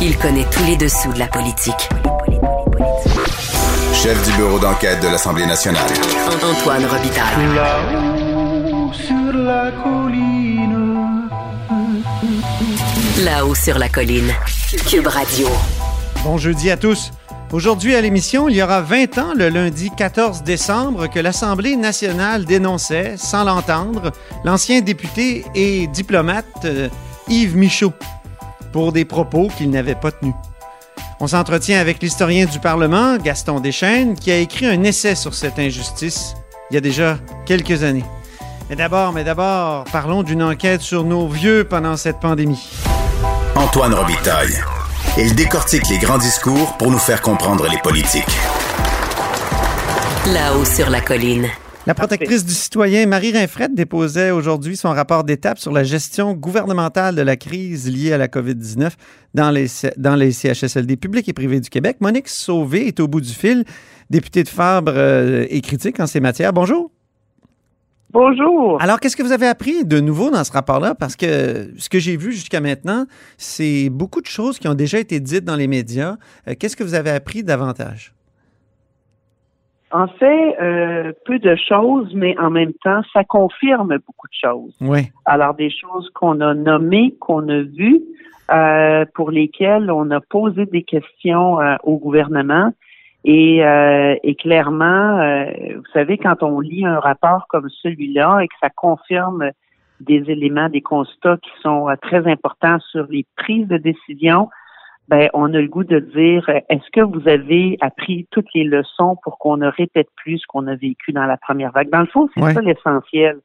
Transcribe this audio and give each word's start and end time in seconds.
Il 0.00 0.16
connaît 0.16 0.46
tous 0.48 0.62
les 0.64 0.76
dessous 0.76 1.12
de 1.12 1.18
la 1.18 1.26
politique. 1.26 1.88
Chef 3.92 4.24
du 4.24 4.36
bureau 4.36 4.60
d'enquête 4.60 5.02
de 5.02 5.08
l'Assemblée 5.08 5.44
nationale. 5.44 5.90
Antoine 6.40 6.84
Robitaille. 6.84 7.54
Là-haut 7.56 8.92
sur 8.92 9.32
la 9.32 9.72
colline. 9.72 11.28
Là-haut 13.24 13.54
sur 13.56 13.76
la 13.76 13.88
colline. 13.88 14.32
Cube 14.88 15.08
Radio. 15.08 15.48
Bon 16.22 16.38
jeudi 16.38 16.70
à 16.70 16.76
tous. 16.76 17.10
Aujourd'hui 17.50 17.96
à 17.96 18.00
l'émission, 18.00 18.48
il 18.48 18.54
y 18.54 18.62
aura 18.62 18.82
20 18.82 19.18
ans, 19.18 19.32
le 19.34 19.48
lundi 19.48 19.90
14 19.96 20.44
décembre, 20.44 21.08
que 21.08 21.18
l'Assemblée 21.18 21.74
nationale 21.74 22.44
dénonçait, 22.44 23.16
sans 23.16 23.42
l'entendre, 23.42 24.12
l'ancien 24.44 24.80
député 24.80 25.44
et 25.56 25.88
diplomate 25.88 26.44
euh, 26.66 26.88
Yves 27.28 27.56
Michaud 27.56 27.94
pour 28.72 28.92
des 28.92 29.04
propos 29.04 29.48
qu'il 29.56 29.70
n'avait 29.70 29.94
pas 29.94 30.12
tenus. 30.12 30.34
On 31.20 31.26
s'entretient 31.26 31.80
avec 31.80 32.02
l'historien 32.02 32.46
du 32.46 32.60
Parlement, 32.60 33.16
Gaston 33.16 33.60
Deschaines, 33.60 34.14
qui 34.14 34.30
a 34.30 34.38
écrit 34.38 34.66
un 34.66 34.84
essai 34.84 35.14
sur 35.14 35.34
cette 35.34 35.58
injustice 35.58 36.34
il 36.70 36.74
y 36.74 36.76
a 36.76 36.80
déjà 36.80 37.18
quelques 37.46 37.82
années. 37.82 38.04
Mais 38.68 38.76
d'abord, 38.76 39.12
mais 39.12 39.24
d'abord, 39.24 39.84
parlons 39.84 40.22
d'une 40.22 40.42
enquête 40.42 40.82
sur 40.82 41.04
nos 41.04 41.26
vieux 41.26 41.64
pendant 41.64 41.96
cette 41.96 42.20
pandémie. 42.20 42.68
Antoine 43.54 43.94
Robitaille. 43.94 44.62
Il 45.16 45.34
décortique 45.34 45.88
les 45.88 45.98
grands 45.98 46.18
discours 46.18 46.76
pour 46.76 46.90
nous 46.90 46.98
faire 46.98 47.22
comprendre 47.22 47.66
les 47.68 47.78
politiques. 47.78 48.24
Là-haut 50.26 50.66
sur 50.66 50.90
la 50.90 51.00
colline. 51.00 51.48
La 51.86 51.94
protectrice 51.94 52.44
du 52.44 52.52
citoyen 52.52 53.06
Marie 53.06 53.32
Rinfrette 53.32 53.74
déposait 53.74 54.30
aujourd'hui 54.30 54.76
son 54.76 54.90
rapport 54.90 55.24
d'étape 55.24 55.58
sur 55.58 55.72
la 55.72 55.84
gestion 55.84 56.34
gouvernementale 56.34 57.14
de 57.14 57.22
la 57.22 57.36
crise 57.36 57.90
liée 57.90 58.12
à 58.12 58.18
la 58.18 58.28
COVID-19 58.28 58.90
dans 59.34 59.50
les, 59.50 59.66
dans 59.96 60.14
les 60.14 60.32
CHSLD 60.32 60.96
publics 60.96 61.28
et 61.28 61.32
privés 61.32 61.60
du 61.60 61.70
Québec. 61.70 61.98
Monique 62.00 62.28
Sauvé 62.28 62.88
est 62.88 63.00
au 63.00 63.08
bout 63.08 63.20
du 63.20 63.32
fil, 63.32 63.64
députée 64.10 64.42
de 64.42 64.48
Fabre 64.48 64.92
euh, 64.94 65.46
et 65.48 65.60
critique 65.60 65.98
en 66.00 66.06
ces 66.06 66.20
matières. 66.20 66.52
Bonjour. 66.52 66.90
Bonjour. 68.10 68.80
Alors, 68.80 69.00
qu'est-ce 69.00 69.16
que 69.16 69.22
vous 69.22 69.32
avez 69.32 69.46
appris 69.46 69.84
de 69.84 70.00
nouveau 70.00 70.30
dans 70.30 70.42
ce 70.42 70.52
rapport-là? 70.52 70.94
Parce 70.94 71.14
que 71.14 71.70
ce 71.76 71.88
que 71.90 71.98
j'ai 71.98 72.16
vu 72.16 72.32
jusqu'à 72.32 72.60
maintenant, 72.60 73.06
c'est 73.36 73.90
beaucoup 73.90 74.22
de 74.22 74.26
choses 74.26 74.58
qui 74.58 74.66
ont 74.66 74.74
déjà 74.74 74.98
été 74.98 75.20
dites 75.20 75.44
dans 75.44 75.56
les 75.56 75.68
médias. 75.68 76.16
Euh, 76.48 76.54
qu'est-ce 76.58 76.76
que 76.76 76.84
vous 76.84 76.94
avez 76.94 77.10
appris 77.10 77.42
davantage? 77.42 78.14
En 79.90 80.06
fait, 80.06 80.56
euh, 80.60 81.12
peu 81.24 81.38
de 81.38 81.56
choses, 81.56 82.14
mais 82.14 82.38
en 82.38 82.50
même 82.50 82.74
temps, 82.84 83.00
ça 83.12 83.24
confirme 83.24 83.96
beaucoup 84.06 84.28
de 84.28 84.48
choses. 84.48 84.76
Oui. 84.80 85.08
Alors, 85.24 85.54
des 85.54 85.70
choses 85.70 86.10
qu'on 86.10 86.40
a 86.40 86.54
nommées, 86.54 87.14
qu'on 87.20 87.48
a 87.48 87.62
vues, 87.62 88.02
euh, 88.50 89.04
pour 89.14 89.30
lesquelles 89.30 89.90
on 89.90 90.10
a 90.10 90.20
posé 90.20 90.66
des 90.66 90.82
questions 90.82 91.60
euh, 91.60 91.76
au 91.84 91.96
gouvernement. 91.96 92.72
Et, 93.24 93.64
euh, 93.64 94.14
et 94.22 94.34
clairement, 94.36 95.18
euh, 95.18 95.44
vous 95.76 95.90
savez, 95.92 96.18
quand 96.18 96.42
on 96.42 96.60
lit 96.60 96.86
un 96.86 97.00
rapport 97.00 97.46
comme 97.48 97.68
celui-là 97.68 98.40
et 98.40 98.48
que 98.48 98.54
ça 98.60 98.70
confirme 98.70 99.50
des 100.00 100.22
éléments, 100.28 100.68
des 100.68 100.80
constats 100.80 101.36
qui 101.38 101.50
sont 101.62 101.88
euh, 101.88 101.96
très 102.00 102.26
importants 102.30 102.78
sur 102.90 103.06
les 103.08 103.26
prises 103.36 103.66
de 103.66 103.76
décision, 103.76 104.48
ben, 105.08 105.28
on 105.32 105.52
a 105.54 105.58
le 105.60 105.68
goût 105.68 105.84
de 105.84 105.98
dire, 106.00 106.44
euh, 106.48 106.60
est-ce 106.68 106.90
que 106.92 107.00
vous 107.00 107.26
avez 107.28 107.76
appris 107.80 108.26
toutes 108.30 108.52
les 108.54 108.64
leçons 108.64 109.16
pour 109.22 109.38
qu'on 109.38 109.56
ne 109.56 109.66
répète 109.68 110.08
plus 110.16 110.38
ce 110.38 110.46
qu'on 110.46 110.66
a 110.66 110.74
vécu 110.74 111.12
dans 111.12 111.24
la 111.24 111.36
première 111.38 111.72
vague? 111.72 111.90
Dans 111.90 112.00
le 112.00 112.06
fond, 112.06 112.28
c'est 112.34 112.42
Ouais. 112.42 112.52
ça 112.54 112.60
l'essentiel. 112.60 113.38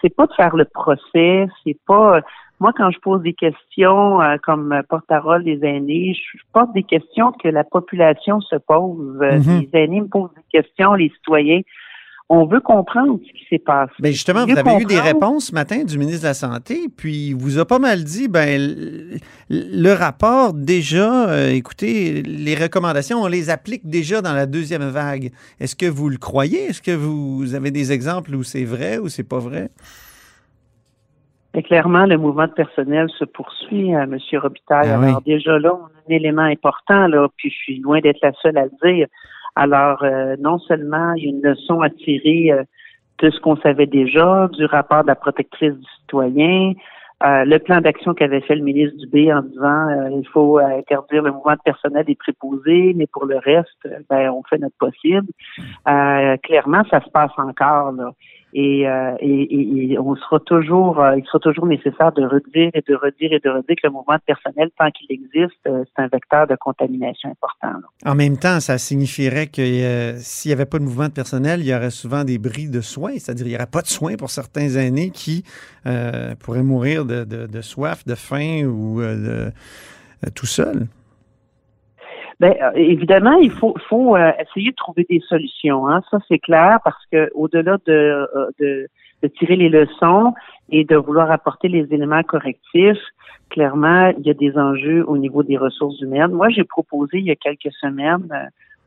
C'est 0.00 0.14
pas 0.14 0.26
de 0.26 0.32
faire 0.34 0.56
le 0.56 0.64
procès, 0.64 1.46
c'est 1.62 1.78
pas, 1.86 2.20
moi, 2.60 2.72
quand 2.76 2.90
je 2.90 2.98
pose 3.00 3.22
des 3.22 3.32
questions 3.34 4.20
euh, 4.20 4.36
comme 4.42 4.82
porte-parole 4.88 5.44
des 5.44 5.58
aînés, 5.64 6.14
je 6.14 6.38
pose 6.52 6.72
des 6.74 6.82
questions 6.82 7.32
que 7.32 7.48
la 7.48 7.64
population 7.64 8.40
se 8.40 8.56
pose. 8.56 9.18
Euh, 9.22 9.38
Mhm. 9.38 9.60
Les 9.60 9.68
aînés 9.80 10.00
me 10.02 10.08
posent 10.08 10.34
des 10.34 10.60
questions, 10.60 10.94
les 10.94 11.10
citoyens. 11.10 11.60
On 12.30 12.46
veut 12.46 12.60
comprendre 12.60 13.18
ce 13.26 13.32
qui 13.32 13.44
s'est 13.50 13.58
passé. 13.58 13.92
Bien, 13.98 14.10
justement, 14.10 14.46
vous 14.46 14.56
avez 14.56 14.82
eu 14.82 14.86
des 14.86 14.98
réponses 14.98 15.48
ce 15.48 15.54
matin 15.54 15.84
du 15.84 15.98
ministre 15.98 16.22
de 16.22 16.28
la 16.28 16.34
Santé, 16.34 16.86
puis 16.96 17.28
il 17.28 17.34
vous 17.34 17.58
a 17.58 17.66
pas 17.66 17.78
mal 17.78 18.02
dit, 18.02 18.28
ben, 18.28 18.58
le, 18.58 19.18
le 19.50 19.92
rapport, 19.92 20.54
déjà, 20.54 21.28
euh, 21.28 21.50
écoutez, 21.50 22.22
les 22.22 22.54
recommandations, 22.54 23.20
on 23.20 23.26
les 23.26 23.50
applique 23.50 23.86
déjà 23.86 24.22
dans 24.22 24.32
la 24.32 24.46
deuxième 24.46 24.88
vague. 24.88 25.32
Est-ce 25.60 25.76
que 25.76 25.86
vous 25.86 26.08
le 26.08 26.16
croyez? 26.16 26.64
Est-ce 26.64 26.80
que 26.80 26.96
vous 26.96 27.54
avez 27.54 27.70
des 27.70 27.92
exemples 27.92 28.34
où 28.34 28.42
c'est 28.42 28.64
vrai 28.64 28.96
ou 28.96 29.08
c'est 29.08 29.28
pas 29.28 29.38
vrai? 29.38 29.68
Mais 31.54 31.62
clairement, 31.62 32.06
le 32.06 32.16
mouvement 32.16 32.46
de 32.46 32.52
personnel 32.52 33.08
se 33.16 33.24
poursuit, 33.24 33.94
euh, 33.94 34.06
Monsieur 34.06 34.40
Robitaille. 34.40 34.88
Ah 34.88 35.00
Alors 35.00 35.22
déjà 35.22 35.58
là, 35.58 35.72
on 35.74 35.84
a 35.84 35.88
un 35.88 36.14
élément 36.16 36.42
important 36.42 37.06
là, 37.06 37.28
puis 37.36 37.50
je 37.50 37.54
suis 37.54 37.78
loin 37.78 38.00
d'être 38.00 38.18
la 38.22 38.32
seule 38.42 38.58
à 38.58 38.64
le 38.64 38.72
dire. 38.82 39.06
Alors 39.56 40.02
euh, 40.02 40.36
non 40.38 40.58
seulement 40.58 41.12
il 41.14 41.24
y 41.24 41.26
a 41.26 41.30
une 41.30 41.42
leçon 41.42 41.80
à 41.80 41.90
tirer 41.90 42.52
euh, 42.52 42.64
de 43.18 43.30
ce 43.30 43.40
qu'on 43.40 43.56
savait 43.56 43.86
déjà, 43.86 44.48
du 44.52 44.64
rapport 44.64 45.02
de 45.02 45.08
la 45.08 45.14
protectrice 45.14 45.74
du 45.74 45.86
citoyen, 46.00 46.72
euh, 47.22 47.44
le 47.44 47.58
plan 47.58 47.80
d'action 47.80 48.12
qu'avait 48.12 48.40
fait 48.40 48.56
le 48.56 48.62
ministre 48.62 48.98
Dubé 48.98 49.32
en 49.32 49.42
disant 49.42 49.88
euh, 49.88 50.10
il 50.10 50.28
faut 50.28 50.58
euh, 50.58 50.78
interdire 50.78 51.22
le 51.22 51.32
mouvement 51.32 51.52
de 51.52 51.60
personnel 51.64 52.04
des 52.04 52.16
préposés, 52.16 52.92
mais 52.94 53.06
pour 53.06 53.24
le 53.24 53.38
reste, 53.38 53.68
euh, 53.86 54.00
ben 54.10 54.30
on 54.30 54.42
fait 54.42 54.58
notre 54.58 54.76
possible. 54.76 55.28
Euh, 55.88 56.36
clairement, 56.38 56.82
ça 56.90 57.00
se 57.00 57.08
passe 57.10 57.30
encore 57.38 57.92
là. 57.92 58.10
Et, 58.56 58.88
euh, 58.88 59.16
et, 59.18 59.98
on 59.98 60.14
sera 60.14 60.38
toujours, 60.38 61.00
euh, 61.00 61.18
il 61.18 61.24
sera 61.26 61.40
toujours 61.40 61.66
nécessaire 61.66 62.12
de 62.12 62.22
redire 62.24 62.70
et 62.72 62.84
de 62.86 62.94
redire 62.94 63.32
et 63.32 63.40
de 63.40 63.50
redire 63.50 63.74
que 63.82 63.86
le 63.88 63.90
mouvement 63.90 64.14
de 64.14 64.20
personnel, 64.24 64.70
tant 64.78 64.90
qu'il 64.92 65.10
existe, 65.10 65.58
euh, 65.66 65.82
c'est 65.84 66.02
un 66.04 66.06
vecteur 66.06 66.46
de 66.46 66.54
contamination 66.54 67.30
important. 67.30 67.80
En 68.06 68.14
même 68.14 68.38
temps, 68.38 68.60
ça 68.60 68.78
signifierait 68.78 69.48
que 69.48 70.14
s'il 70.18 70.50
n'y 70.50 70.52
avait 70.52 70.66
pas 70.66 70.78
de 70.78 70.84
mouvement 70.84 71.08
de 71.08 71.12
personnel, 71.12 71.60
il 71.60 71.66
y 71.66 71.74
aurait 71.74 71.90
souvent 71.90 72.22
des 72.22 72.38
bris 72.38 72.68
de 72.68 72.80
soins, 72.80 73.14
c'est-à-dire 73.18 73.46
il 73.46 73.50
n'y 73.50 73.56
aurait 73.56 73.66
pas 73.66 73.82
de 73.82 73.88
soins 73.88 74.14
pour 74.14 74.30
certains 74.30 74.68
aînés 74.76 75.10
qui 75.10 75.42
pourraient 76.38 76.62
mourir 76.62 77.04
de, 77.04 77.24
de- 77.24 77.46
de 77.48 77.60
soif, 77.60 78.04
de 78.06 78.14
faim 78.14 78.62
ou 78.66 79.00
de- 79.00 79.50
tout 80.34 80.46
seul. 80.46 80.86
Ben, 82.40 82.54
euh, 82.60 82.72
évidemment, 82.74 83.34
il 83.34 83.50
faut, 83.50 83.74
faut 83.88 84.16
euh, 84.16 84.32
essayer 84.40 84.70
de 84.70 84.76
trouver 84.76 85.06
des 85.08 85.20
solutions. 85.28 85.88
Hein. 85.88 86.02
Ça, 86.10 86.18
c'est 86.28 86.38
clair, 86.38 86.78
parce 86.84 87.04
que 87.10 87.30
au-delà 87.34 87.78
de, 87.86 87.92
euh, 87.92 88.50
de, 88.58 88.88
de 89.22 89.28
tirer 89.28 89.56
les 89.56 89.68
leçons 89.68 90.34
et 90.70 90.84
de 90.84 90.96
vouloir 90.96 91.30
apporter 91.30 91.68
les 91.68 91.86
éléments 91.92 92.22
correctifs, 92.22 93.02
clairement, 93.50 94.12
il 94.18 94.26
y 94.26 94.30
a 94.30 94.34
des 94.34 94.56
enjeux 94.58 95.04
au 95.06 95.16
niveau 95.16 95.42
des 95.42 95.56
ressources 95.56 96.00
humaines. 96.00 96.32
Moi, 96.32 96.48
j'ai 96.48 96.64
proposé 96.64 97.18
il 97.18 97.26
y 97.26 97.30
a 97.30 97.36
quelques 97.36 97.72
semaines 97.80 98.28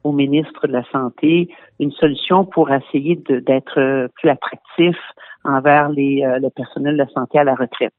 au 0.04 0.12
ministre 0.12 0.68
de 0.68 0.74
la 0.74 0.84
Santé 0.92 1.50
une 1.80 1.92
solution 1.92 2.44
pour 2.44 2.72
essayer 2.72 3.16
d'être 3.16 4.10
plus 4.16 4.30
attractif 4.30 4.98
envers 5.44 5.90
les, 5.90 6.22
le 6.42 6.50
personnel 6.50 6.94
de 6.94 7.00
la 7.00 7.08
santé 7.10 7.40
à 7.40 7.44
la 7.44 7.56
retraite. 7.56 7.94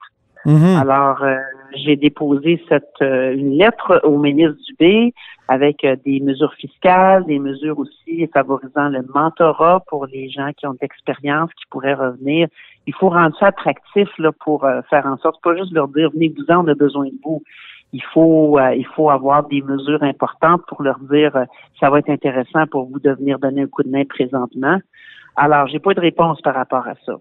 Mhm. 0.48 0.76
Alors, 0.80 1.22
euh, 1.22 1.36
j'ai 1.74 1.96
déposé 1.96 2.58
cette 2.70 3.02
euh, 3.02 3.34
une 3.34 3.58
lettre 3.58 4.00
au 4.02 4.16
ministre 4.16 4.56
Dubé 4.66 5.12
avec 5.46 5.84
euh, 5.84 5.94
des 6.06 6.20
mesures 6.20 6.54
fiscales, 6.54 7.26
des 7.26 7.38
mesures 7.38 7.78
aussi 7.78 8.26
favorisant 8.32 8.88
le 8.88 9.02
mentorat 9.14 9.80
pour 9.88 10.06
les 10.06 10.30
gens 10.30 10.50
qui 10.56 10.66
ont 10.66 10.72
de 10.72 10.78
l'expérience, 10.80 11.50
qui 11.52 11.66
pourraient 11.68 11.92
revenir. 11.92 12.48
Il 12.86 12.94
faut 12.94 13.10
rendre 13.10 13.36
ça 13.38 13.48
attractif 13.48 14.08
là, 14.16 14.30
pour 14.40 14.64
euh, 14.64 14.80
faire 14.88 15.04
en 15.04 15.18
sorte, 15.18 15.36
pas 15.42 15.54
juste 15.54 15.72
leur 15.72 15.88
dire 15.88 16.08
venez-vous-en, 16.14 16.64
on 16.64 16.68
a 16.68 16.74
besoin 16.74 17.04
de 17.04 17.18
vous. 17.22 17.42
Il 17.92 18.02
faut 18.02 18.58
euh, 18.58 18.74
il 18.74 18.86
faut 18.86 19.10
avoir 19.10 19.46
des 19.48 19.60
mesures 19.60 20.02
importantes 20.02 20.62
pour 20.66 20.82
leur 20.82 20.98
dire 21.10 21.44
ça 21.78 21.90
va 21.90 21.98
être 21.98 22.10
intéressant 22.10 22.66
pour 22.70 22.86
vous 22.86 23.00
de 23.00 23.10
venir 23.10 23.38
donner 23.38 23.62
un 23.62 23.66
coup 23.66 23.82
de 23.82 23.90
main 23.90 24.04
présentement. 24.06 24.78
Alors, 25.36 25.68
j'ai 25.68 25.78
pas 25.78 25.92
de 25.92 26.00
réponse 26.00 26.40
par 26.40 26.54
rapport 26.54 26.88
à 26.88 26.94
ça. 27.04 27.14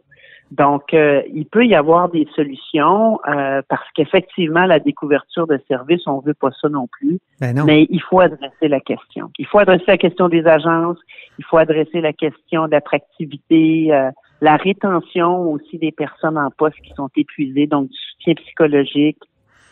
Donc, 0.52 0.94
euh, 0.94 1.22
il 1.34 1.46
peut 1.46 1.66
y 1.66 1.76
avoir 1.76 2.10
des 2.10 2.28
solutions 2.36 3.20
euh, 3.28 3.62
parce 3.68 3.86
qu'effectivement, 3.96 4.66
la 4.66 4.80
découverture 4.80 5.46
de 5.46 5.60
services, 5.68 6.08
on 6.08 6.20
veut 6.20 6.34
pas 6.34 6.50
ça 6.62 6.70
non 6.70 6.88
plus. 6.88 7.20
Ben 7.42 7.56
non. 7.56 7.66
Mais 7.66 7.86
il 7.90 8.02
faut 8.02 8.22
adresser 8.22 8.70
la 8.70 8.80
question. 8.80 9.30
Il 9.38 9.46
faut 9.46 9.60
adresser 9.60 9.84
la 9.88 9.98
question 9.98 10.30
des 10.30 10.46
agences. 10.46 10.98
Il 11.38 11.46
faut 11.46 11.58
adresser 11.58 12.00
la 12.00 12.14
question 12.14 12.68
d'attractivité, 12.68 13.94
euh, 13.94 14.10
la 14.40 14.56
rétention 14.56 15.52
aussi 15.52 15.78
des 15.80 15.92
personnes 15.92 16.38
en 16.38 16.50
poste 16.52 16.78
qui 16.82 16.94
sont 16.96 17.10
épuisées, 17.18 17.68
donc 17.68 17.90
du 17.90 17.98
soutien 18.12 18.36
psychologique. 18.36 19.18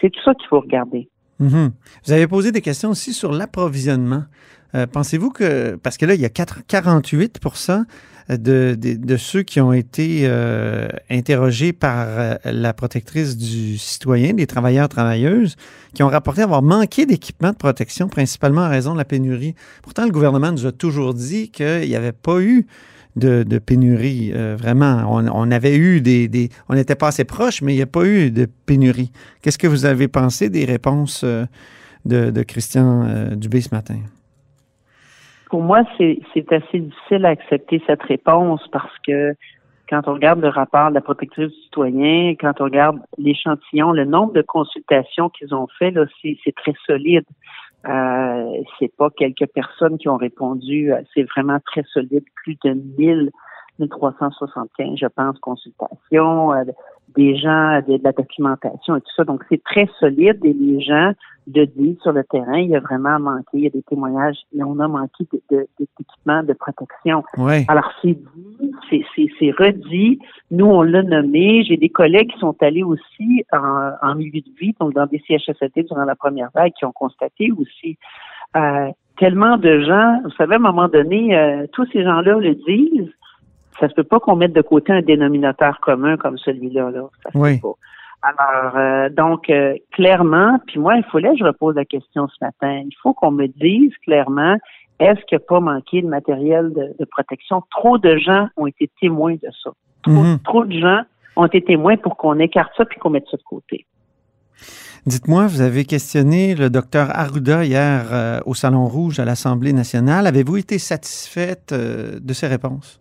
C'est 0.02 0.10
tout 0.10 0.22
ça 0.24 0.34
qu'il 0.34 0.48
faut 0.48 0.60
regarder. 0.60 1.08
Mhm. 1.40 1.72
Vous 2.06 2.12
avez 2.12 2.28
posé 2.28 2.52
des 2.52 2.62
questions 2.62 2.90
aussi 2.90 3.14
sur 3.14 3.32
l'approvisionnement. 3.32 4.24
Euh, 4.76 4.88
Pensez-vous 4.88 5.30
que, 5.32 5.76
parce 5.82 5.98
que 5.98 6.06
là, 6.06 6.16
il 6.16 6.22
y 6.22 6.26
a 6.26 6.30
quatre- 6.30 6.60
48 6.68 7.40
de, 8.30 8.76
de, 8.78 8.96
de 8.96 9.18
ceux 9.18 9.44
qui 9.44 9.62
ont 9.62 9.72
été 9.72 10.22
euh, 10.24 10.88
interrogés 11.10 11.74
par 11.74 12.08
euh, 12.10 12.36
la 12.44 12.74
protectrice 12.74 13.38
du 13.38 13.78
citoyen, 13.78 14.34
des 14.34 14.48
travailleurs, 14.48 14.90
travailleuses, 14.90 15.56
qui 15.94 16.04
ont 16.04 16.08
rapporté 16.08 16.42
avoir 16.42 16.62
manqué 16.62 17.06
d'équipement 17.06 17.52
de 17.52 17.56
protection, 17.56 18.10
principalement 18.10 18.62
en 18.62 18.70
raison 18.70 18.94
de 18.94 18.98
la 18.98 19.06
pénurie. 19.06 19.56
Pourtant, 19.82 20.06
le 20.06 20.12
gouvernement 20.12 20.52
nous 20.52 20.66
a 20.66 20.72
toujours 20.72 21.14
dit 21.14 21.50
qu'il 21.50 21.88
n'y 21.88 21.96
avait 21.96 22.12
pas 22.12 22.42
eu 22.42 22.66
de, 23.16 23.44
pénurie. 23.60 24.34
vraiment, 24.58 25.06
on, 25.10 25.52
avait 25.52 25.78
eu 25.78 26.02
des, 26.02 26.50
on 26.68 26.76
n'était 26.76 26.96
pas 26.96 27.08
assez 27.08 27.24
proches, 27.24 27.62
mais 27.62 27.72
il 27.74 27.78
n'y 27.78 27.82
a 27.82 27.86
pas 27.88 28.04
eu 28.04 28.30
de 28.30 28.46
pénurie. 28.66 29.14
Qu'est-ce 29.42 29.58
que 29.58 29.68
vous 29.68 29.86
avez 29.86 30.10
pensé 30.10 30.50
des 30.50 30.66
réponses 30.66 31.24
de, 32.04 32.44
Christian 32.44 33.36
Dubé 33.38 33.62
ce 33.62 33.70
matin? 33.74 34.00
Pour 35.50 35.62
moi, 35.62 35.84
c'est 35.98 36.20
assez 36.52 36.80
difficile 36.80 37.26
à 37.26 37.30
accepter 37.30 37.82
cette 37.86 38.04
réponse 38.04 38.62
parce 38.72 38.98
que 39.06 39.36
quand 39.90 40.08
on 40.08 40.14
regarde 40.14 40.42
le 40.42 40.50
rapport 40.50 40.90
de 40.90 40.96
la 40.96 41.02
protectrice 41.02 41.52
du 41.52 41.62
citoyen, 41.64 42.36
quand 42.40 42.60
on 42.60 42.66
regarde 42.66 43.00
l'échantillon, 43.18 43.92
le 43.92 44.06
nombre 44.06 44.34
de 44.34 44.42
consultations 44.42 45.30
qu'ils 45.30 45.54
ont 45.54 45.68
fait, 45.78 45.92
là, 45.92 46.06
c'est 46.22 46.56
très 46.56 46.74
solide. 46.86 47.26
Euh, 47.88 48.64
c'est 48.80 48.96
pas 48.98 49.12
quelques 49.12 49.46
personnes 49.54 50.00
qui 50.00 50.10
ont 50.10 50.18
répondu, 50.18 50.92
euh, 50.92 51.02
c'est 51.14 51.22
vraiment 51.24 51.60
très 51.60 51.84
solide, 51.94 52.24
plus 52.44 52.58
de 52.64 52.74
1000 52.98 53.30
1375, 53.80 54.98
je 54.98 55.08
pense, 55.08 55.38
consultations, 55.40 56.54
euh, 56.54 56.64
des 57.16 57.36
gens, 57.36 57.82
de, 57.88 58.00
la 58.04 58.12
documentation 58.12 58.96
et 58.96 59.02
tout 59.02 59.12
ça. 59.16 59.24
Donc, 59.24 59.44
c'est 59.50 59.64
très 59.64 59.90
solide 60.00 60.40
et 60.44 60.54
les 60.54 60.82
gens 60.82 61.14
le 61.54 61.66
disent 61.66 62.00
sur 62.02 62.12
le 62.12 62.24
terrain. 62.24 62.58
Il 62.58 62.70
y 62.70 62.76
a 62.76 62.80
vraiment 62.80 63.20
manqué, 63.20 63.50
il 63.54 63.64
y 63.64 63.68
a 63.68 63.70
des 63.70 63.84
témoignages, 63.84 64.38
et 64.56 64.64
on 64.64 64.80
a 64.80 64.88
manqué 64.88 65.26
d'équipement 65.50 66.42
de, 66.42 66.48
de, 66.48 66.54
protection. 66.54 67.24
Alors, 67.68 67.92
c'est 68.02 68.18
dit, 68.18 69.06
c'est 69.40 69.52
redit. 69.52 70.20
Nous, 70.52 70.66
on 70.66 70.82
l'a 70.82 71.04
nommé. 71.04 71.64
J'ai 71.64 71.78
des 71.78 71.90
collègues 71.90 72.32
qui 72.32 72.40
sont 72.40 72.56
allés 72.62 72.84
aussi 72.84 73.46
en, 73.52 73.92
en, 74.02 74.16
milieu 74.16 74.42
de 74.42 74.52
vie, 74.60 74.76
donc 74.80 74.94
dans 74.94 75.06
des 75.06 75.22
CHSLT 75.28 75.84
durant 75.84 76.06
la 76.06 76.16
première 76.16 76.50
vague, 76.54 76.74
qui 76.74 76.86
ont 76.86 76.92
constaté 76.92 77.52
aussi 77.52 77.98
euh, 78.56 78.90
tellement 79.18 79.58
de 79.58 79.82
gens. 79.82 80.22
Vous 80.24 80.32
savez, 80.32 80.54
à 80.54 80.58
un 80.58 80.60
moment 80.60 80.88
donné, 80.88 81.38
euh, 81.38 81.68
tous 81.74 81.86
ces 81.92 82.04
gens-là 82.04 82.38
le 82.40 82.56
disent 82.56 83.12
ça 83.80 83.90
se 83.90 83.94
peut 83.94 84.04
pas 84.04 84.20
qu'on 84.20 84.36
mette 84.36 84.54
de 84.54 84.62
côté 84.62 84.94
un 84.94 85.02
dénominateur 85.02 85.80
commun 85.80 86.18
comme 86.18 86.38
celui-là. 86.38 86.92
Là. 86.92 87.04
Ça 87.24 87.32
se 87.32 87.38
oui. 87.38 87.56
peut 87.60 87.70
pas. 87.70 87.76
Alors, 88.26 88.76
euh, 88.76 89.10
donc, 89.10 89.50
euh, 89.50 89.76
clairement, 89.92 90.60
puis 90.66 90.80
moi, 90.80 90.96
il 90.96 91.04
fallait 91.12 91.32
que 91.32 91.38
je 91.38 91.44
repose 91.44 91.76
la 91.76 91.86
question 91.86 92.28
ce 92.28 92.44
matin. 92.44 92.82
Il 92.84 92.96
faut 93.02 93.14
qu'on 93.14 93.32
me 93.32 93.48
dise 93.48 93.92
clairement, 94.04 94.58
est-ce 95.00 95.20
qu'il 95.26 95.38
n'y 95.38 95.44
a 95.44 95.46
pas 95.48 95.60
manqué 95.60 96.02
de 96.02 96.08
matériel 96.08 96.74
de, 96.74 97.06
protection? 97.06 97.62
Trop 97.70 97.98
de 97.98 98.18
gens 98.18 98.48
ont 98.58 98.66
été 98.66 98.90
témoins 99.00 99.36
de 99.36 99.50
ça. 99.64 99.72
Trop, 100.02 100.12
Mhm. 100.12 100.40
trop 100.40 100.66
de 100.66 100.80
gens 100.80 101.02
ont 101.36 101.46
été 101.46 101.62
témoins 101.62 101.98
pour 101.98 102.18
qu'on 102.18 102.40
écarte 102.40 102.72
ça 102.78 102.86
puis 102.86 102.98
qu'on 102.98 103.12
mette 103.12 103.28
ça 103.30 103.38
de 103.38 103.44
côté. 103.44 103.86
Dites-moi, 105.06 105.46
vous 105.46 105.62
avez 105.62 105.86
questionné 105.86 106.56
le 106.56 106.72
docteur 106.72 107.10
Arruda 107.12 107.64
hier 107.64 108.06
euh, 108.12 108.40
au 108.48 108.56
Salon 108.56 108.88
Rouge 108.88 109.20
à 109.20 109.26
l'Assemblée 109.26 109.74
nationale. 109.74 110.26
Avez-vous 110.26 110.58
été 110.58 110.80
satisfaite 110.80 111.74
de 111.74 112.34
ses 112.34 112.48
réponses? 112.48 113.00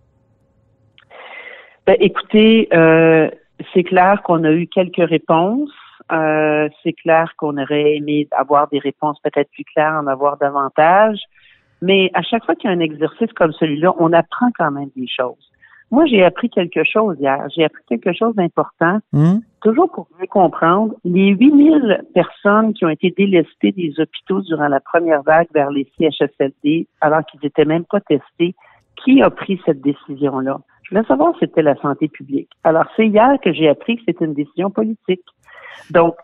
Ben, 1.86 1.96
écoutez, 2.00 2.68
euh, 2.72 3.28
c'est 3.72 3.84
clair 3.84 4.22
qu'on 4.22 4.44
a 4.44 4.52
eu 4.52 4.66
quelques 4.66 5.08
réponses. 5.08 5.70
Euh, 6.12 6.68
c'est 6.82 6.92
clair 6.92 7.32
qu'on 7.36 7.56
aurait 7.56 7.96
aimé 7.96 8.28
avoir 8.32 8.68
des 8.68 8.78
réponses 8.78 9.18
peut-être 9.22 9.50
plus 9.52 9.64
claires, 9.64 10.00
en 10.02 10.06
avoir 10.06 10.36
davantage. 10.38 11.18
Mais 11.82 12.10
à 12.14 12.22
chaque 12.22 12.44
fois 12.44 12.54
qu'il 12.54 12.70
y 12.70 12.72
a 12.72 12.76
un 12.76 12.80
exercice 12.80 13.32
comme 13.34 13.52
celui-là, 13.52 13.94
on 13.98 14.12
apprend 14.12 14.48
quand 14.58 14.70
même 14.70 14.90
des 14.96 15.06
choses. 15.08 15.50
Moi, 15.90 16.06
j'ai 16.06 16.24
appris 16.24 16.48
quelque 16.48 16.82
chose 16.82 17.16
hier. 17.20 17.46
J'ai 17.54 17.64
appris 17.64 17.82
quelque 17.86 18.12
chose 18.12 18.34
d'important. 18.34 18.98
Hum? 19.12 19.42
Toujours 19.62 19.90
pour 19.90 20.08
bien 20.16 20.26
comprendre, 20.26 20.94
les 21.04 21.28
8000 21.28 22.04
personnes 22.14 22.74
qui 22.74 22.84
ont 22.84 22.88
été 22.88 23.14
délestées 23.16 23.72
des 23.72 23.94
hôpitaux 23.98 24.40
durant 24.42 24.68
la 24.68 24.80
première 24.80 25.22
vague 25.22 25.48
vers 25.54 25.70
les 25.70 25.86
CHSLD, 25.98 26.86
alors 27.00 27.24
qu'ils 27.26 27.40
n'étaient 27.42 27.64
même 27.64 27.84
pas 27.84 28.00
testés, 28.00 28.54
qui 29.04 29.22
a 29.22 29.30
pris 29.30 29.60
cette 29.66 29.82
décision-là? 29.82 30.58
Voulais 30.94 31.06
savoir 31.08 31.32
c'était 31.40 31.62
la 31.62 31.74
santé 31.82 32.08
publique. 32.08 32.50
Alors, 32.62 32.84
c'est 32.96 33.06
hier 33.08 33.28
que 33.42 33.52
j'ai 33.52 33.68
appris 33.68 33.96
que 33.96 34.02
c'était 34.06 34.24
une 34.24 34.34
décision 34.34 34.70
politique. 34.70 35.24
Donc, 35.90 36.14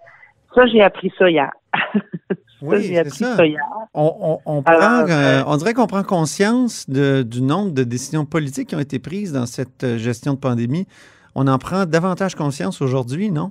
ça, 0.55 0.67
j'ai 0.67 0.81
appris 0.83 1.13
ça 1.19 1.29
hier. 1.31 1.51
Oui, 2.63 2.83
j'ai 2.83 2.89
c'est 2.89 2.99
appris 2.99 3.11
ça. 3.25 3.37
ça 3.37 3.47
hier. 3.47 3.59
On, 3.95 4.15
on- 4.21 4.39
on 4.59 4.63
Alors, 4.67 4.81
prend, 5.07 5.11
euh, 5.11 5.41
euh, 5.41 5.43
on 5.47 5.57
dirait 5.57 5.73
qu'on 5.73 5.87
prend 5.87 6.03
conscience 6.03 6.89
de- 6.91 7.23
du 7.23 7.41
nombre 7.41 7.71
de 7.73 7.85
décisions 7.85 8.27
politiques 8.27 8.69
qui 8.69 8.77
ont 8.77 8.81
été 8.81 8.99
prises 8.99 9.33
dans 9.33 9.47
cette 9.47 9.83
euh, 9.83 9.97
gestion 9.97 10.35
de 10.35 10.39
pandémie. 10.39 10.87
On 11.35 11.47
en 11.49 11.57
prend 11.57 11.87
davantage 11.87 12.35
conscience 12.35 12.83
aujourd'hui, 12.83 13.31
non? 13.31 13.51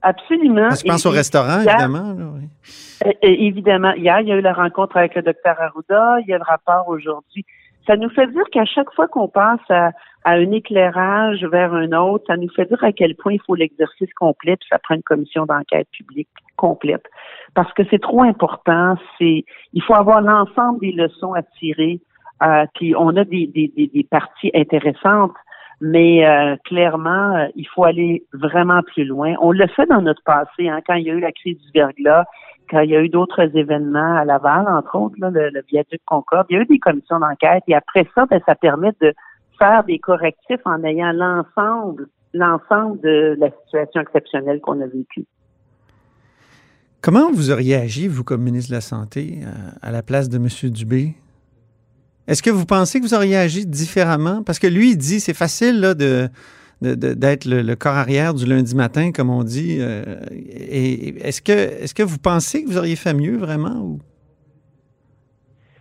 Absolument. 0.00 0.70
Je 0.70 0.84
pense 0.88 1.04
Et- 1.04 1.08
au 1.08 1.10
restaurant, 1.12 1.60
hier- 1.60 1.68
évidemment. 1.74 2.12
là, 2.14 2.24
oui. 2.34 3.12
Évidemment, 3.22 3.92
hier, 3.92 4.20
il 4.20 4.28
y 4.28 4.32
a 4.32 4.36
eu 4.36 4.40
la 4.40 4.54
rencontre 4.54 4.96
avec 4.96 5.14
le 5.14 5.20
docteur 5.22 5.60
Arruda, 5.60 6.16
il 6.20 6.28
y 6.28 6.32
a 6.32 6.38
le 6.38 6.44
rapport 6.44 6.88
aujourd'hui. 6.88 7.44
Ça 7.86 7.96
nous 7.96 8.10
fait 8.10 8.28
dire 8.28 8.44
qu'à 8.52 8.64
chaque 8.64 8.92
fois 8.94 9.08
qu'on 9.08 9.28
passe 9.28 9.60
à, 9.68 9.90
à 10.24 10.32
un 10.32 10.50
éclairage 10.52 11.44
vers 11.44 11.74
un 11.74 11.92
autre, 11.92 12.24
ça 12.26 12.36
nous 12.36 12.48
fait 12.50 12.66
dire 12.66 12.82
à 12.82 12.92
quel 12.92 13.16
point 13.16 13.32
il 13.32 13.40
faut 13.46 13.54
l'exercice 13.54 14.12
complet, 14.14 14.56
puis 14.56 14.68
ça 14.70 14.78
prend 14.78 14.94
une 14.94 15.02
commission 15.02 15.46
d'enquête 15.46 15.88
publique 15.90 16.28
complète. 16.56 17.04
Parce 17.54 17.72
que 17.72 17.82
c'est 17.90 18.00
trop 18.00 18.22
important, 18.22 18.96
c'est 19.18 19.44
il 19.72 19.82
faut 19.82 19.94
avoir 19.94 20.20
l'ensemble 20.20 20.80
des 20.80 20.92
leçons 20.92 21.32
à 21.34 21.42
tirer. 21.58 22.00
Euh, 22.42 22.66
puis 22.74 22.94
on 22.96 23.16
a 23.16 23.24
des, 23.24 23.46
des, 23.46 23.72
des, 23.76 23.86
des 23.88 24.04
parties 24.04 24.50
intéressantes, 24.54 25.34
mais 25.84 26.24
euh, 26.24 26.54
clairement, 26.64 27.34
euh, 27.34 27.48
il 27.56 27.66
faut 27.66 27.82
aller 27.82 28.24
vraiment 28.32 28.82
plus 28.82 29.04
loin. 29.04 29.34
On 29.40 29.50
l'a 29.50 29.66
fait 29.66 29.84
dans 29.86 30.00
notre 30.00 30.22
passé, 30.22 30.68
hein, 30.68 30.78
quand 30.86 30.94
il 30.94 31.06
y 31.06 31.10
a 31.10 31.14
eu 31.14 31.18
la 31.20 31.32
crise 31.32 31.58
du 31.58 31.70
verglas, 31.74 32.24
quand 32.70 32.80
il 32.80 32.90
y 32.90 32.96
a 32.96 33.02
eu 33.02 33.08
d'autres 33.08 33.50
événements 33.56 34.16
à 34.16 34.24
Laval, 34.24 34.64
entre 34.68 34.94
autres, 34.96 35.16
là, 35.18 35.30
le, 35.30 35.50
le 35.50 35.60
viaduc 35.68 36.00
Concorde, 36.06 36.46
il 36.50 36.54
y 36.54 36.58
a 36.60 36.62
eu 36.62 36.66
des 36.66 36.78
commissions 36.78 37.18
d'enquête 37.18 37.64
et 37.66 37.74
après 37.74 38.06
ça, 38.14 38.26
ben, 38.26 38.40
ça 38.46 38.54
permet 38.54 38.92
de 39.00 39.12
faire 39.58 39.82
des 39.82 39.98
correctifs 39.98 40.60
en 40.64 40.84
ayant 40.84 41.10
l'ensemble, 41.12 42.06
l'ensemble 42.32 43.00
de 43.00 43.36
la 43.40 43.50
situation 43.64 44.02
exceptionnelle 44.02 44.60
qu'on 44.60 44.80
a 44.80 44.86
vécue. 44.86 45.26
Comment 47.00 47.32
vous 47.32 47.50
auriez 47.50 47.74
agi, 47.74 48.06
vous, 48.06 48.22
comme 48.22 48.42
ministre 48.42 48.70
de 48.70 48.76
la 48.76 48.80
Santé, 48.80 49.40
euh, 49.42 49.70
à 49.82 49.90
la 49.90 50.04
place 50.04 50.28
de 50.28 50.36
M. 50.36 50.46
Dubé? 50.70 51.16
Est-ce 52.28 52.42
que 52.42 52.50
vous 52.50 52.66
pensez 52.66 53.00
que 53.00 53.04
vous 53.04 53.14
auriez 53.14 53.36
agi 53.36 53.66
différemment? 53.66 54.42
Parce 54.44 54.58
que 54.58 54.66
lui, 54.66 54.90
il 54.90 54.96
dit 54.96 55.18
c'est 55.20 55.34
facile 55.34 55.80
là, 55.80 55.94
de, 55.94 56.28
d'être 56.80 57.44
le, 57.46 57.62
le 57.62 57.76
corps 57.76 57.94
arrière 57.96 58.32
du 58.34 58.46
lundi 58.46 58.74
matin, 58.76 59.10
comme 59.12 59.30
on 59.30 59.42
dit. 59.42 59.78
euh, 59.80 60.04
et 60.30 61.08
est-ce 61.26 61.42
que, 61.42 61.52
est-ce 61.52 61.94
que 61.94 62.02
vous 62.02 62.18
pensez 62.18 62.62
que 62.64 62.68
vous 62.68 62.78
auriez 62.78 62.96
fait 62.96 63.14
mieux 63.14 63.36
vraiment? 63.36 63.80
Ou? 63.82 63.98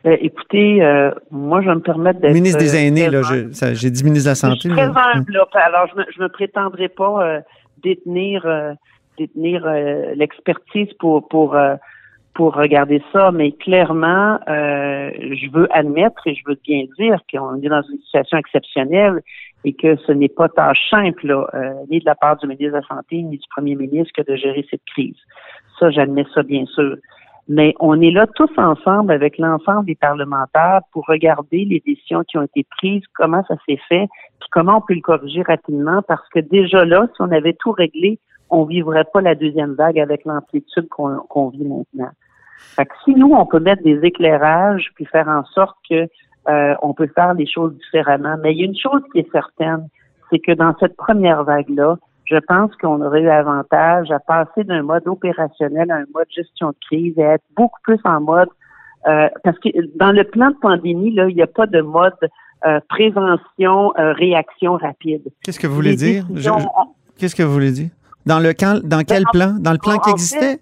Ben, 0.04 0.18
écoutez, 0.20 0.84
euh, 0.84 1.12
moi, 1.30 1.62
je 1.62 1.68
vais 1.70 1.76
me 1.76 1.82
permettre 1.82 2.20
d'être... 2.20 2.34
ministre 2.34 2.58
des 2.58 2.74
euh, 2.74 2.80
Aînés, 2.88 3.10
là, 3.12 3.22
je- 3.22 3.74
j'ai 3.76 3.92
dit 3.92 4.04
ministre 4.04 4.26
de 4.26 4.30
la 4.32 4.34
Je 4.34 4.40
Santé. 4.40 4.60
suis 4.62 4.70
mais- 4.70 4.76
très 4.76 4.86
humble, 5.16 5.32
là. 5.34 5.46
Alors, 5.54 5.88
je 5.94 6.00
me, 6.00 6.06
je 6.16 6.22
me 6.24 6.28
prétendrai 6.30 6.90
pas 6.90 7.24
euh, 7.24 7.40
détenir 7.84 8.44
euh, 8.48 8.74
détenir 9.20 9.64
euh, 9.68 10.16
l'expertise 10.16 10.88
pour 11.00 11.28
pour 11.28 11.56
euh, 11.56 11.76
pour 12.34 12.56
regarder 12.56 13.02
ça, 13.12 13.32
mais 13.32 13.52
clairement, 13.52 14.40
euh, 14.48 15.12
je 15.20 15.52
veux 15.52 15.68
admettre 15.76 16.26
et 16.26 16.36
je 16.36 16.42
veux 16.48 16.58
bien 16.64 16.86
dire 16.98 17.20
qu'on 17.32 17.56
est 17.56 17.68
dans 17.68 17.82
une 17.82 18.00
situation 18.00 18.38
exceptionnelle 18.38 19.22
et 19.64 19.74
que 19.74 19.96
ce 19.98 20.12
n'est 20.12 20.30
pas 20.30 20.48
tâche 20.48 20.90
simple, 20.90 21.28
là, 21.28 21.48
euh, 21.54 21.74
ni 21.90 22.00
de 22.00 22.06
la 22.06 22.16
part 22.16 22.38
du 22.38 22.48
ministre 22.48 22.72
de 22.72 22.78
la 22.78 22.88
Santé, 22.88 23.22
ni 23.22 23.38
du 23.38 23.48
premier 23.54 23.76
ministre 23.76 24.14
que 24.16 24.30
de 24.30 24.36
gérer 24.36 24.66
cette 24.70 24.86
crise. 24.86 25.18
Ça, 25.80 25.90
j'admets 25.90 26.26
ça 26.34 26.44
bien 26.44 26.66
sûr. 26.68 26.96
Mais 27.48 27.74
on 27.80 28.00
est 28.00 28.12
là 28.12 28.28
tous 28.28 28.52
ensemble 28.58 29.12
avec 29.12 29.38
l'ensemble 29.38 29.86
des 29.86 29.96
parlementaires 29.96 30.82
pour 30.94 31.06
regarder 31.08 31.66
les 31.66 31.82
décisions 31.86 32.24
qui 32.24 32.38
ont 32.38 32.44
été 32.44 32.66
prises, 32.78 33.04
comment 33.14 33.44
ça 33.48 33.56
s'est 33.68 33.80
fait, 33.90 34.08
puis 34.40 34.50
comment 34.52 34.78
on 34.78 34.82
peut 34.82 34.94
le 34.94 35.02
corriger 35.02 35.42
rapidement, 35.42 36.02
parce 36.08 36.28
que 36.30 36.40
déjà 36.40 36.86
là, 36.86 37.08
si 37.14 37.22
on 37.22 37.32
avait 37.32 37.58
tout 37.60 37.72
réglé, 37.72 38.20
on 38.50 38.66
vivrait 38.66 39.06
pas 39.12 39.22
la 39.22 39.36
deuxième 39.36 39.74
vague 39.74 40.00
avec 40.00 40.26
l'amplitude 40.26 40.88
qu'on 40.90 41.18
qu'on 41.30 41.50
vit 41.50 41.66
maintenant. 41.66 42.12
Fait 42.76 42.86
que 42.86 42.94
si 43.04 43.14
nous, 43.16 43.32
on 43.34 43.46
peut 43.46 43.60
mettre 43.60 43.84
des 43.84 44.00
éclairages 44.04 44.92
puis 44.96 45.06
faire 45.06 45.28
en 45.28 45.44
sorte 45.46 45.78
que 45.90 46.08
euh, 46.50 46.76
on 46.82 46.94
peut 46.94 47.10
faire 47.14 47.34
les 47.34 47.46
choses 47.46 47.74
différemment. 47.78 48.36
Mais 48.42 48.54
il 48.54 48.60
y 48.60 48.62
a 48.64 48.66
une 48.66 48.78
chose 48.78 49.02
qui 49.12 49.20
est 49.20 49.32
certaine, 49.32 49.88
c'est 50.30 50.40
que 50.40 50.54
dans 50.54 50.74
cette 50.80 50.96
première 50.96 51.44
vague-là, 51.44 51.98
je 52.26 52.38
pense 52.48 52.74
qu'on 52.78 53.02
aurait 53.02 53.22
eu 53.22 53.30
avantage 53.30 54.10
à 54.10 54.20
passer 54.20 54.64
d'un 54.64 54.84
mode 54.84 55.06
opérationnel 55.08 55.92
à 55.92 55.96
un 55.98 56.06
mode 56.14 56.28
gestion 56.34 56.70
de 56.70 56.76
crise 56.88 57.14
et 57.18 57.26
à 57.26 57.34
être 57.34 57.44
beaucoup 57.58 57.80
plus 57.84 58.00
en 58.06 58.22
mode 58.22 58.48
euh, 59.08 59.28
parce 59.44 59.58
que 59.60 59.70
dans 59.98 60.12
le 60.12 60.24
plan 60.24 60.52
de 60.52 60.56
pandémie, 60.62 61.14
là, 61.14 61.28
il 61.28 61.36
n'y 61.36 61.42
a 61.42 61.48
pas 61.48 61.66
de 61.66 61.82
mode 61.82 62.14
euh, 62.66 62.80
prévention, 62.88 63.92
euh, 63.98 64.14
réaction 64.14 64.78
rapide. 64.78 65.24
Qu'est-ce 65.44 65.60
que 65.60 65.68
vous 65.68 65.76
voulez 65.76 65.92
Les 65.92 65.96
dire? 65.96 66.26
Qu'est-ce 67.18 67.36
que 67.36 67.44
vous 67.44 67.54
voulez 67.54 67.72
dire? 67.72 67.90
Dans, 68.26 68.40
le, 68.40 68.54
dans 68.88 69.04
quel 69.04 69.24
en- 69.28 69.32
plan? 69.32 69.56
Dans 69.60 69.72
le 69.72 69.80
plan 69.80 69.98
qui 69.98 70.12
existait? 70.12 70.60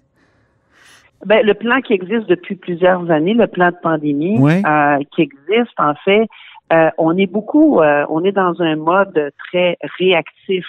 Ben, 1.26 1.44
le 1.44 1.54
plan 1.54 1.80
qui 1.82 1.92
existe 1.92 2.26
depuis 2.28 2.56
plusieurs 2.56 3.10
années, 3.10 3.34
le 3.34 3.46
plan 3.46 3.70
de 3.70 3.76
pandémie, 3.82 4.38
euh, 4.42 4.98
qui 5.14 5.22
existe, 5.22 5.78
en 5.78 5.94
fait, 6.04 6.26
euh, 6.72 6.90
on 6.98 7.16
est 7.16 7.26
beaucoup, 7.26 7.80
euh, 7.80 8.06
on 8.08 8.24
est 8.24 8.32
dans 8.32 8.60
un 8.62 8.76
mode 8.76 9.32
très 9.50 9.76
réactif. 9.98 10.64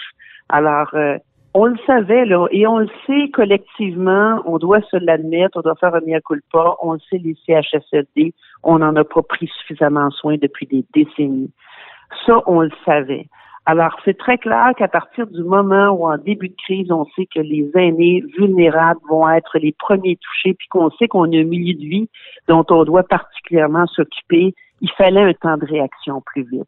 Alors, 0.48 0.90
euh, 0.94 1.16
on 1.54 1.66
le 1.66 1.76
savait, 1.86 2.24
là, 2.24 2.46
et 2.50 2.66
on 2.66 2.78
le 2.78 2.88
sait 3.06 3.30
collectivement, 3.32 4.42
on 4.46 4.58
doit 4.58 4.80
se 4.90 4.96
l'admettre, 4.96 5.58
on 5.58 5.60
doit 5.60 5.76
faire 5.76 5.94
un 5.94 6.00
mea 6.00 6.20
culpa, 6.20 6.74
on 6.82 6.94
le 6.94 6.98
sait, 7.10 7.18
les 7.18 7.36
CHSLD, 7.46 8.34
on 8.62 8.78
n'en 8.78 8.96
a 8.96 9.04
pas 9.04 9.22
pris 9.22 9.50
suffisamment 9.60 10.10
soin 10.10 10.36
depuis 10.40 10.66
des 10.66 10.84
décennies. 10.94 11.52
Ça, 12.26 12.42
on 12.46 12.60
le 12.60 12.70
savait. 12.84 13.26
Alors, 13.64 13.96
c'est 14.04 14.18
très 14.18 14.38
clair 14.38 14.72
qu'à 14.76 14.88
partir 14.88 15.26
du 15.28 15.42
moment 15.44 15.90
où, 15.90 16.06
en 16.06 16.18
début 16.18 16.48
de 16.48 16.56
crise, 16.64 16.90
on 16.90 17.04
sait 17.16 17.26
que 17.32 17.40
les 17.40 17.70
aînés 17.74 18.24
vulnérables 18.36 19.00
vont 19.08 19.28
être 19.28 19.58
les 19.58 19.72
premiers 19.72 20.16
touchés, 20.16 20.54
puis 20.54 20.66
qu'on 20.68 20.90
sait 20.90 21.06
qu'on 21.06 21.32
a 21.32 21.36
un 21.36 21.44
milieu 21.44 21.74
de 21.74 21.86
vie 21.86 22.08
dont 22.48 22.64
on 22.70 22.84
doit 22.84 23.04
particulièrement 23.04 23.86
s'occuper, 23.86 24.54
il 24.80 24.90
fallait 24.90 25.22
un 25.22 25.34
temps 25.34 25.56
de 25.56 25.66
réaction 25.66 26.22
plus 26.26 26.42
vite. 26.42 26.66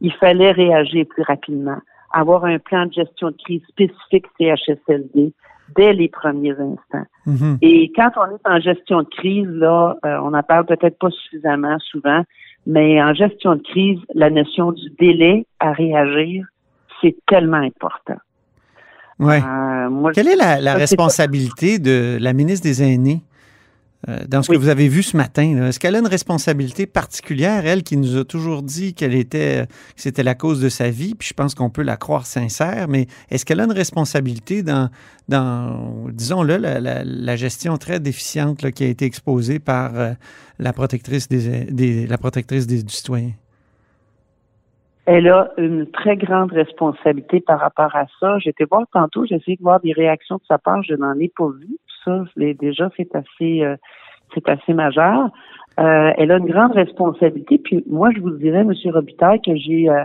Il 0.00 0.12
fallait 0.14 0.50
réagir 0.50 1.06
plus 1.08 1.22
rapidement, 1.22 1.78
avoir 2.12 2.44
un 2.44 2.58
plan 2.58 2.86
de 2.86 2.92
gestion 2.92 3.28
de 3.30 3.36
crise 3.36 3.62
spécifique 3.68 4.26
CHSLD 4.38 5.32
dès 5.76 5.92
les 5.92 6.08
premiers 6.08 6.52
instants. 6.52 7.06
Mhm. 7.26 7.58
Et 7.62 7.90
quand 7.94 8.10
on 8.16 8.26
est 8.26 8.46
en 8.46 8.60
gestion 8.60 9.02
de 9.02 9.08
crise, 9.08 9.48
là, 9.48 9.96
euh, 10.04 10.18
on 10.22 10.34
en 10.34 10.42
parle 10.42 10.66
peut-être 10.66 10.98
pas 10.98 11.10
suffisamment 11.10 11.78
souvent, 11.78 12.22
mais 12.66 13.02
en 13.02 13.14
gestion 13.14 13.56
de 13.56 13.62
crise, 13.62 13.98
la 14.14 14.30
notion 14.30 14.72
du 14.72 14.90
délai 14.98 15.46
à 15.60 15.72
réagir, 15.72 16.46
c'est 17.00 17.16
tellement 17.26 17.58
important. 17.58 18.16
Ouais. 19.18 19.40
Euh, 19.42 19.90
moi, 19.90 20.12
Quelle 20.12 20.28
est 20.28 20.36
la, 20.36 20.74
responsabilité 20.74 21.78
de 21.78 22.18
la 22.20 22.32
ministre 22.32 22.66
des 22.66 22.82
Aînés? 22.82 23.22
Dans 24.28 24.42
ce 24.42 24.50
Oui. 24.50 24.56
que 24.58 24.62
vous 24.62 24.68
avez 24.68 24.88
vu 24.88 25.02
ce 25.02 25.16
matin? 25.16 25.66
Est-ce 25.66 25.78
qu'elle 25.80 25.94
a 25.96 25.98
une 25.98 26.06
responsabilité 26.06 26.86
particulière, 26.86 27.66
elle, 27.66 27.82
qui 27.82 27.96
nous 27.96 28.16
a 28.16 28.24
toujours 28.24 28.62
dit 28.62 28.94
qu'elle 28.94 29.14
était, 29.14 29.66
que 29.66 30.00
c'était 30.00 30.22
la 30.22 30.34
cause 30.34 30.60
de 30.60 30.68
sa 30.68 30.90
vie, 30.90 31.14
puis 31.14 31.28
je 31.28 31.34
pense 31.34 31.54
qu'on 31.54 31.70
peut 31.70 31.82
la 31.82 31.96
croire 31.96 32.26
sincère, 32.26 32.86
mais 32.88 33.06
est-ce 33.30 33.44
qu'elle 33.44 33.60
a 33.60 33.64
une 33.64 33.72
responsabilité 33.72 34.62
dans, 34.62 34.90
dans 35.28 36.08
disons-le, 36.12 36.56
la, 36.56 36.80
la- 36.80 37.04
la 37.04 37.36
gestion 37.36 37.76
très 37.76 38.00
déficiente 38.00 38.62
là, 38.62 38.70
qui 38.72 38.84
a 38.84 38.88
été 38.88 39.04
exposée 39.04 39.58
par 39.58 39.98
euh, 39.98 40.12
la 40.58 40.72
protectrice 40.72 41.28
des, 41.28 41.64
des- 41.64 42.06
la 42.06 42.18
protectrice 42.18 42.66
des, 42.66 42.82
du 42.82 42.92
citoyen? 42.92 43.30
Elle 45.06 45.28
a 45.28 45.50
une 45.58 45.86
très 45.90 46.16
grande 46.16 46.50
responsabilité 46.52 47.40
par 47.40 47.60
rapport 47.60 47.94
à 47.94 48.06
ça. 48.20 48.38
J'étais 48.38 48.64
voir 48.64 48.84
tantôt, 48.90 49.26
j'ai 49.26 49.34
essayé 49.34 49.56
de 49.58 49.62
voir 49.62 49.78
des 49.80 49.92
réactions 49.92 50.36
de 50.36 50.42
sa 50.48 50.56
part, 50.56 50.82
je 50.82 50.94
n'en 50.94 51.12
ai 51.20 51.30
pas 51.36 51.48
vu. 51.60 51.76
Ça, 52.04 52.24
déjà, 52.36 52.90
c'est 52.96 53.14
assez, 53.14 53.62
euh, 53.62 53.76
c'est 54.34 54.48
assez 54.48 54.72
majeur. 54.72 55.30
Euh, 55.78 56.12
elle 56.16 56.30
a 56.30 56.38
une 56.38 56.46
grande 56.46 56.72
responsabilité. 56.72 57.58
Puis 57.58 57.84
moi, 57.88 58.10
je 58.14 58.20
vous 58.20 58.30
dirais, 58.30 58.60
M. 58.60 58.72
Robitaille, 58.92 59.40
que 59.42 59.56
j'ai 59.56 59.88
euh, 59.88 60.04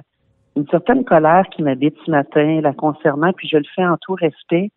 une 0.56 0.68
certaine 0.68 1.06
colère 1.06 1.46
qui 1.51 1.62
m'habite 1.62 1.96
ce 2.06 2.12
matin 2.12 2.62
la 2.62 2.74
concernant, 2.74 3.32
puis 3.34 3.48
je 3.48 3.58
le 3.58 3.65
fais 3.75 3.86
en 3.86 3.98
tout 3.98 4.13
respect. 4.13 4.72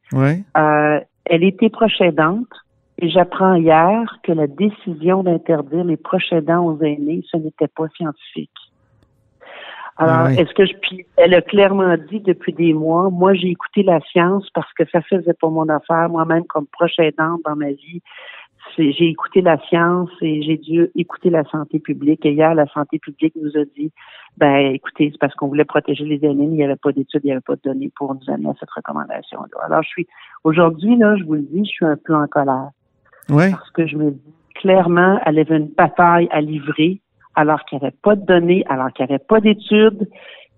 Elle 1.24 1.44
était 1.44 1.70
proche 1.70 2.00
aidante 2.00 2.48
et 2.98 3.08
j'apprends 3.08 3.54
hier 3.54 4.18
que 4.22 4.32
la 4.32 4.46
décision 4.46 5.22
d'interdire 5.22 5.84
les 5.84 5.96
proches 5.96 6.32
aidants 6.32 6.66
aux 6.66 6.80
aînés, 6.82 7.22
ce 7.30 7.36
n'était 7.36 7.68
pas 7.68 7.86
scientifique. 7.96 8.50
Alors, 9.98 10.14
Ah 10.20 10.26
oui. 10.28 10.34
est-ce 10.38 10.52
que 10.54 10.64
je 10.64 10.72
puis 10.80 11.04
elle 11.16 11.34
a 11.34 11.42
clairement 11.42 11.94
dit 12.10 12.20
depuis 12.20 12.52
des 12.52 12.72
mois, 12.72 13.10
moi 13.10 13.34
j'ai 13.34 13.48
écouté 13.48 13.82
la 13.82 14.00
science 14.00 14.48
parce 14.54 14.72
que 14.72 14.84
ça 14.90 15.02
faisait 15.02 15.34
pas 15.34 15.48
mon 15.48 15.68
affaire, 15.68 16.08
moi-même 16.08 16.44
comme 16.44 16.66
proche 16.66 16.98
aidante 16.98 17.40
dans 17.44 17.56
ma 17.56 17.70
vie. 17.70 18.00
c'est- 18.76 18.92
J'ai 18.92 19.08
écouté 19.08 19.42
la 19.42 19.58
science 19.68 20.08
et 20.22 20.40
j'ai 20.42 20.56
dû 20.56 20.88
écouter 20.96 21.28
la 21.30 21.42
santé 21.44 21.78
publique. 21.80 22.24
Et 22.24 22.32
hier, 22.32 22.54
la 22.54 22.66
santé 22.68 22.98
publique 23.00 23.34
nous 23.36 23.50
a 23.60 23.64
dit, 23.76 23.90
ben, 24.38 24.72
écoutez, 24.72 25.10
c'est 25.12 25.18
parce 25.18 25.34
qu'on 25.34 25.48
voulait 25.48 25.64
protéger 25.66 26.04
les 26.04 26.24
aînés, 26.24 26.46
mais 26.46 26.54
il 26.54 26.58
n'y 26.58 26.64
avait 26.64 26.76
pas 26.76 26.92
d'études, 26.92 27.20
il 27.24 27.26
n'y 27.26 27.32
avait 27.32 27.40
pas 27.40 27.56
de 27.56 27.60
données 27.64 27.90
pour 27.94 28.14
nous 28.14 28.32
amener 28.32 28.48
à 28.48 28.54
cette 28.60 28.70
recommandation-là. 28.70 29.64
Alors, 29.66 29.82
je 29.82 29.88
suis, 29.88 30.06
aujourd'hui, 30.44 30.96
là, 30.96 31.16
je 31.16 31.24
vous 31.24 31.34
le 31.34 31.42
dis, 31.42 31.64
je 31.66 31.70
suis 31.70 31.84
un 31.84 31.96
peu 32.02 32.14
en 32.14 32.26
colère 32.28 32.70
Oui. 33.28 33.50
parce 33.50 33.68
que 33.72 33.86
je 33.86 33.96
me 33.96 34.12
dis 34.12 34.34
clairement, 34.54 35.20
elle 35.26 35.40
avait 35.40 35.56
une 35.56 35.66
bataille 35.66 36.28
à 36.30 36.40
livrer 36.40 37.01
alors 37.34 37.64
qu'il 37.64 37.78
n'y 37.78 37.84
avait 37.86 37.96
pas 38.02 38.16
de 38.16 38.24
données, 38.24 38.64
alors 38.68 38.92
qu'il 38.92 39.04
n'y 39.06 39.12
avait 39.12 39.24
pas 39.24 39.40
d'études. 39.40 40.08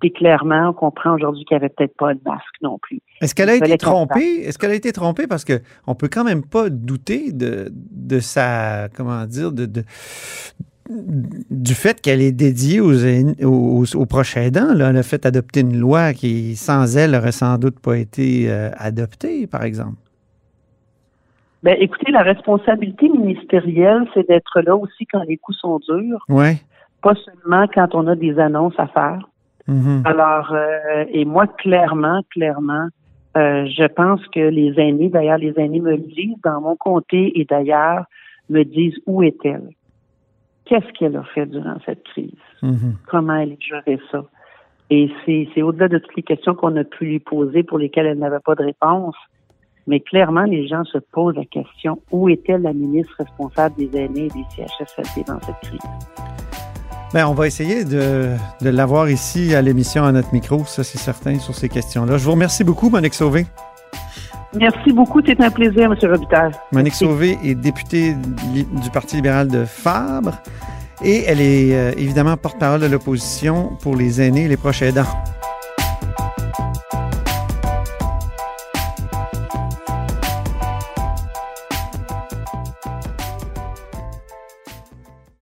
Puis 0.01 0.13
clairement, 0.13 0.71
on 0.71 0.73
comprend 0.73 1.15
aujourd'hui 1.15 1.45
qu'il 1.45 1.57
n'y 1.57 1.63
avait 1.65 1.73
peut-être 1.75 1.97
pas 1.97 2.13
de 2.13 2.21
masque 2.27 2.57
non 2.63 2.79
plus. 2.83 3.01
Est-ce 3.23 3.35
qu'elle 3.35 3.49
a 3.49 3.55
été 3.55 3.79
qu'on 3.79 4.07
trompée? 4.07 4.43
Est-ce 4.45 4.59
qu'elle 4.59 4.73
a 4.73 4.75
été 4.75 4.93
trompée? 4.93 5.27
Parce 5.27 5.45
que 5.45 5.61
on 5.87 5.95
peut 5.95 6.09
quand 6.13 6.25
même 6.25 6.45
pas 6.45 6.69
douter 6.69 7.33
de, 7.33 7.73
de 7.73 8.19
sa, 8.21 8.89
comment 8.95 9.25
dire, 9.25 9.53
de, 9.53 9.67
de- 9.67 9.85
du 11.51 11.73
fait 11.73 12.03
qu'elle 12.03 12.21
est 12.21 12.33
dédiée 12.33 12.81
aux, 12.81 12.93
aux, 13.43 13.97
aux 13.97 14.07
proches 14.07 14.37
aidants. 14.37 14.75
Là. 14.75 14.91
Elle 14.91 14.99
a 14.99 15.03
fait 15.03 15.25
adopter 15.25 15.61
une 15.61 15.79
loi 15.79 16.13
qui, 16.13 16.57
sans 16.57 16.99
elle, 16.99 17.13
n'aurait 17.13 17.33
sans 17.33 17.57
doute 17.57 17.81
pas 17.81 17.97
été 17.97 18.51
euh, 18.51 18.71
adoptée, 18.77 19.47
par 19.47 19.63
exemple. 19.63 19.97
Ben, 21.65 21.79
écoutez, 21.81 22.13
la 22.13 22.21
responsabilité 22.23 23.09
ministérielle, 23.09 24.07
c'est 24.13 24.29
d'être 24.29 24.61
là 24.61 24.77
aussi 24.77 25.07
quand 25.07 25.23
les 25.23 25.39
coups 25.39 25.57
sont 25.57 25.79
durs, 25.79 26.23
Oui. 26.29 26.59
pas 27.03 27.15
seulement 27.15 27.67
quand 27.73 27.95
on 27.95 28.07
a 28.07 28.15
des 28.15 28.39
annonces 28.39 28.79
à 28.79 28.87
faire. 28.87 29.27
Mhm. 29.67 30.03
Alors, 30.05 30.53
euh, 30.53 31.07
et 31.11 31.25
moi, 31.25 31.47
clairement, 31.47 32.21
clairement, 32.31 32.89
euh, 33.39 33.65
je 33.67 33.87
pense 33.87 34.21
que 34.29 34.41
les 34.41 34.79
aînés, 34.79 35.09
d'ailleurs, 35.09 35.39
les 35.39 35.55
aînés 35.59 35.81
me 35.81 35.93
le 35.93 36.03
disent 36.03 36.37
dans 36.45 36.61
mon 36.61 36.77
comté 36.77 37.33
et 37.41 37.47
d'ailleurs, 37.47 38.05
me 38.51 38.63
disent 38.63 38.99
où 39.07 39.23
est-elle? 39.23 39.71
Qu'est-ce 40.67 40.93
qu'elle 40.93 41.17
a 41.17 41.25
fait 41.35 41.47
durant 41.47 41.77
cette 41.87 42.05
crise? 42.05 42.31
Mhm. 42.63 42.97
Comment 43.07 43.37
elle 43.37 43.53
a 43.53 43.57
géré 43.59 43.99
ça? 44.13 44.23
Et 44.91 45.11
c'est, 45.25 45.49
c'est 45.55 45.63
au-delà 45.63 45.89
de 45.89 45.97
toutes 45.97 46.15
les 46.15 46.23
questions 46.23 46.55
qu'on 46.55 46.77
a 46.77 46.85
pu 46.85 47.07
lui 47.07 47.21
poser 47.21 47.63
pour 47.63 47.79
lesquelles 47.79 48.05
elle 48.05 48.19
n'avait 48.19 48.45
pas 48.45 48.55
de 48.55 48.65
réponse. 48.65 49.17
Mais 49.87 50.01
clairement, 50.01 50.45
les 50.45 50.67
gens 50.67 50.85
se 50.85 50.99
posent 50.99 51.37
la 51.37 51.45
question, 51.45 52.01
où 52.11 52.29
était 52.29 52.59
la 52.59 52.73
ministre 52.73 53.15
responsable 53.19 53.77
des 53.77 53.91
aînés 53.99 54.27
et 54.27 54.29
des 54.29 54.45
CHSLD 54.57 55.25
dans 55.27 55.41
cette 55.41 55.61
crise? 55.63 55.81
Ben, 57.13 57.27
on 57.29 57.35
va 57.35 57.47
essayer 57.47 57.85
de, 57.85 58.35
de 58.61 58.71
l'avoir 58.71 59.09
ici 59.09 59.55
à 59.55 59.63
l'émission 59.63 60.05
à 60.05 60.13
notre 60.13 60.33
micro, 60.33 60.65
ça 60.65 60.83
c'est 60.83 60.99
certain, 60.99 61.39
sur 61.39 61.55
ces 61.55 61.69
questions-là. 61.69 62.19
Je 62.19 62.25
vous 62.25 62.33
remercie 62.33 62.65
beaucoup, 62.65 62.89
Monique 62.89 63.15
Sauvé. 63.15 63.47
Merci 64.59 64.93
beaucoup, 64.93 65.21
c'est 65.25 65.41
un 65.41 65.51
plaisir, 65.51 65.93
M. 65.93 65.97
Robitaille. 66.11 66.53
Monique 66.73 66.95
Sauvé 66.95 67.39
est 67.45 67.55
députée 67.55 68.15
du 68.15 68.91
Parti 68.93 69.17
libéral 69.17 69.49
de 69.49 69.65
Fabre 69.65 70.39
et 71.05 71.25
elle 71.27 71.41
est 71.41 71.75
euh, 71.75 71.93
évidemment 71.97 72.37
porte-parole 72.37 72.81
de 72.81 72.87
l'opposition 72.87 73.77
pour 73.83 73.97
les 73.97 74.21
aînés 74.21 74.45
et 74.45 74.49
les 74.49 74.57
proches 74.57 74.83
aidants. 74.83 75.07